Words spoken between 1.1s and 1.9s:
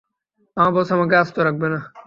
আস্ত রাখবে না।